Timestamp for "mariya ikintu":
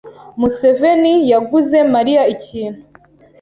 1.93-2.79